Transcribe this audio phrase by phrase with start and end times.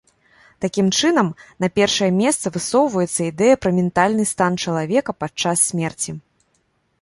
[0.63, 1.27] Такім чынам,
[1.65, 6.11] на першае месца высоўваецца ідэя пра ментальны стан чалавека падчас смерці.